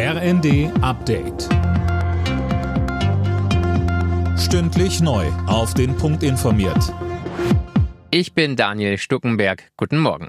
RND 0.00 0.70
Update. 0.80 1.48
Stündlich 4.38 5.00
neu. 5.00 5.26
Auf 5.48 5.74
den 5.74 5.96
Punkt 5.96 6.22
informiert. 6.22 6.94
Ich 8.12 8.32
bin 8.32 8.54
Daniel 8.54 8.96
Stuckenberg. 8.96 9.72
Guten 9.76 9.98
Morgen. 9.98 10.28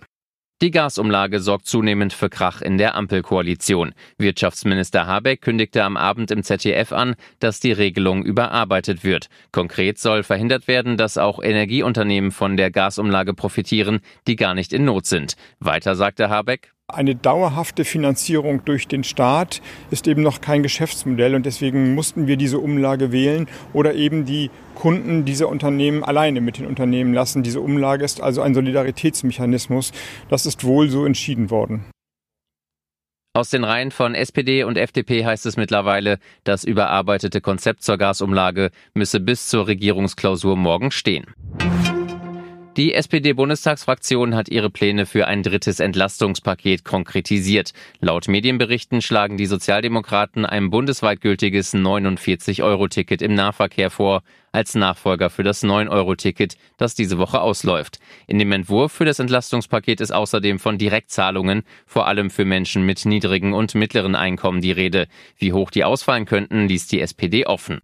Die 0.64 0.72
Gasumlage 0.72 1.40
sorgt 1.40 1.68
zunehmend 1.68 2.14
für 2.14 2.32
Krach 2.32 2.64
in 2.64 2.80
der 2.80 2.96
Ampelkoalition. 2.96 3.94
Wirtschaftsminister 4.18 5.06
Habeck 5.06 5.42
kündigte 5.42 5.84
am 5.84 5.98
Abend 5.98 6.32
im 6.32 6.42
ZDF 6.42 6.92
an, 6.92 7.14
dass 7.40 7.60
die 7.60 7.72
Regelung 7.72 8.24
überarbeitet 8.24 9.04
wird. 9.04 9.30
Konkret 9.52 10.00
soll 10.00 10.24
verhindert 10.24 10.68
werden, 10.68 10.98
dass 10.98 11.20
auch 11.20 11.44
Energieunternehmen 11.44 12.32
von 12.32 12.58
der 12.58 12.72
Gasumlage 12.72 13.36
profitieren, 13.36 14.00
die 14.26 14.36
gar 14.36 14.56
nicht 14.56 14.74
in 14.74 14.86
Not 14.86 15.06
sind. 15.06 15.36
Weiter 15.60 15.94
sagte 15.94 16.28
Habeck, 16.28 16.72
eine 16.94 17.16
dauerhafte 17.16 17.86
Finanzierung 17.86 18.66
durch 18.66 18.88
den 18.88 19.04
Staat 19.04 19.62
ist 19.92 20.08
eben 20.08 20.22
noch 20.22 20.42
kein 20.42 20.64
Geschäftsmodell 20.64 21.36
und 21.36 21.46
deswegen 21.46 21.96
mussten 21.96 22.28
wir 22.28 22.38
diese 22.38 22.60
Umlage 22.60 23.12
wählen 23.12 23.48
oder 23.74 23.94
eben 23.96 24.26
die 24.26 24.50
Kunden 24.76 25.26
dieser 25.26 25.50
Unternehmen 25.50 26.04
alleine 26.04 26.42
mit 26.42 26.58
den 26.58 26.66
Unternehmen 26.66 27.14
lassen. 27.14 27.44
Diese 27.44 27.62
Umlage 27.62 28.06
ist 28.06 28.22
also 28.22 28.42
ein 28.42 28.54
Solidaritätsmechanismus. 28.54 29.92
Das 30.30 30.46
ist 30.46 30.64
wohl 30.64 30.90
so 30.90 31.06
entschieden 31.06 31.50
worden. 31.50 31.86
Aus 33.34 33.52
den 33.52 33.64
Reihen 33.64 33.92
von 33.92 34.16
SPD 34.16 34.64
und 34.64 34.78
FDP 34.78 35.24
heißt 35.24 35.46
es 35.46 35.56
mittlerweile, 35.56 36.18
das 36.44 36.64
überarbeitete 36.64 37.42
Konzept 37.42 37.84
zur 37.84 37.98
Gasumlage 37.98 38.72
müsse 38.96 39.20
bis 39.20 39.48
zur 39.48 39.68
Regierungsklausur 39.68 40.58
morgen 40.58 40.90
stehen. 40.92 41.26
Die 42.80 42.94
SPD-Bundestagsfraktion 42.94 44.36
hat 44.36 44.48
ihre 44.48 44.70
Pläne 44.70 45.06
für 45.06 45.28
ein 45.28 45.44
drittes 45.44 45.82
Entlastungspaket 45.82 46.86
konkretisiert. 46.86 47.74
Laut 48.00 48.30
Medienberichten 48.30 49.02
schlagen 49.02 49.36
die 49.36 49.48
Sozialdemokraten 49.48 50.46
ein 50.46 50.70
bundesweit 50.70 51.20
gültiges 51.20 51.74
49-Euro-Ticket 51.74 53.22
im 53.22 53.34
Nahverkehr 53.34 53.90
vor, 53.90 54.24
als 54.54 54.76
Nachfolger 54.76 55.30
für 55.30 55.44
das 55.44 55.62
9-Euro-Ticket, 55.62 56.56
das 56.78 56.96
diese 56.96 57.18
Woche 57.18 57.42
ausläuft. 57.42 58.00
In 58.28 58.40
dem 58.40 58.54
Entwurf 58.54 58.94
für 58.94 59.04
das 59.04 59.20
Entlastungspaket 59.20 60.00
ist 60.00 60.12
außerdem 60.12 60.58
von 60.58 60.78
Direktzahlungen, 60.78 61.64
vor 61.86 62.08
allem 62.08 62.30
für 62.30 62.46
Menschen 62.46 62.86
mit 62.86 63.04
niedrigen 63.04 63.52
und 63.52 63.76
mittleren 63.76 64.16
Einkommen, 64.16 64.62
die 64.62 64.72
Rede. 64.72 65.10
Wie 65.38 65.52
hoch 65.52 65.70
die 65.70 65.84
ausfallen 65.84 66.24
könnten, 66.24 66.70
ließ 66.70 66.88
die 66.88 67.02
SPD 67.02 67.46
offen. 67.46 67.82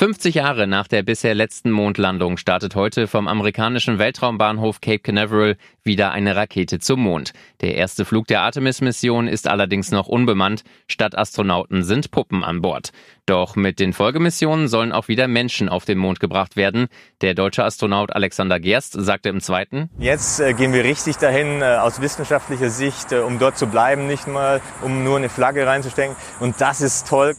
50 0.00 0.36
Jahre 0.36 0.66
nach 0.66 0.88
der 0.88 1.02
bisher 1.02 1.34
letzten 1.34 1.70
Mondlandung 1.70 2.38
startet 2.38 2.74
heute 2.74 3.06
vom 3.06 3.28
amerikanischen 3.28 3.98
Weltraumbahnhof 3.98 4.80
Cape 4.80 5.00
Canaveral 5.00 5.58
wieder 5.84 6.10
eine 6.12 6.36
Rakete 6.36 6.78
zum 6.78 7.00
Mond. 7.00 7.34
Der 7.60 7.74
erste 7.74 8.06
Flug 8.06 8.26
der 8.26 8.40
Artemis-Mission 8.40 9.28
ist 9.28 9.46
allerdings 9.46 9.90
noch 9.90 10.08
unbemannt. 10.08 10.64
Statt 10.88 11.18
Astronauten 11.18 11.82
sind 11.82 12.12
Puppen 12.12 12.44
an 12.44 12.62
Bord. 12.62 12.92
Doch 13.26 13.56
mit 13.56 13.78
den 13.78 13.92
Folgemissionen 13.92 14.68
sollen 14.68 14.92
auch 14.92 15.08
wieder 15.08 15.28
Menschen 15.28 15.68
auf 15.68 15.84
den 15.84 15.98
Mond 15.98 16.18
gebracht 16.18 16.56
werden. 16.56 16.86
Der 17.20 17.34
deutsche 17.34 17.62
Astronaut 17.62 18.10
Alexander 18.10 18.58
Gerst 18.58 18.94
sagte 18.94 19.28
im 19.28 19.42
zweiten, 19.42 19.90
Jetzt 19.98 20.40
äh, 20.40 20.54
gehen 20.54 20.72
wir 20.72 20.82
richtig 20.82 21.18
dahin 21.18 21.60
äh, 21.60 21.76
aus 21.76 22.00
wissenschaftlicher 22.00 22.70
Sicht, 22.70 23.12
äh, 23.12 23.18
um 23.18 23.38
dort 23.38 23.58
zu 23.58 23.66
bleiben, 23.66 24.06
nicht 24.06 24.26
mal 24.26 24.62
um 24.80 25.04
nur 25.04 25.18
eine 25.18 25.28
Flagge 25.28 25.66
reinzustecken. 25.66 26.16
Und 26.40 26.58
das 26.62 26.80
ist 26.80 27.06
toll. 27.06 27.34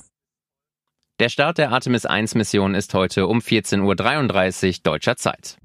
Der 1.22 1.30
Start 1.30 1.60
der 1.60 1.72
Artemis 1.72 2.08
1 2.08 2.34
Mission 2.34 2.74
ist 2.74 2.96
heute 2.96 3.28
um 3.28 3.42
14.33 3.42 4.68
Uhr 4.68 4.74
deutscher 4.82 5.18
Zeit. 5.18 5.58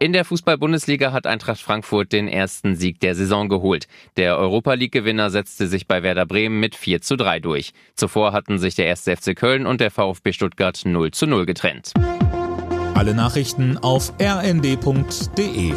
In 0.00 0.12
der 0.12 0.24
Fußball-Bundesliga 0.24 1.12
hat 1.12 1.28
Eintracht 1.28 1.60
Frankfurt 1.60 2.10
den 2.12 2.26
ersten 2.26 2.74
Sieg 2.74 2.98
der 2.98 3.14
Saison 3.14 3.48
geholt. 3.48 3.86
Der 4.16 4.36
Europa 4.36 4.74
League-Gewinner 4.74 5.30
setzte 5.30 5.68
sich 5.68 5.86
bei 5.86 6.02
Werder 6.02 6.26
Bremen 6.26 6.58
mit 6.58 6.74
4 6.74 7.00
zu 7.00 7.14
3 7.14 7.38
durch. 7.38 7.70
Zuvor 7.94 8.32
hatten 8.32 8.58
sich 8.58 8.74
der 8.74 8.90
1. 8.90 9.02
FC 9.02 9.36
Köln 9.36 9.66
und 9.66 9.80
der 9.80 9.92
VfB 9.92 10.32
Stuttgart 10.32 10.80
0 10.84 11.12
zu 11.12 11.28
0 11.28 11.46
getrennt. 11.46 11.92
Alle 12.94 13.14
Nachrichten 13.14 13.78
auf 13.78 14.12
rnd.de 14.20 15.74